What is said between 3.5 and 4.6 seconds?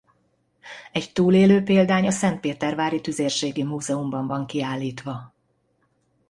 múzeumban van